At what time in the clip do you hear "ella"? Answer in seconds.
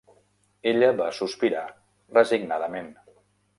0.71-0.89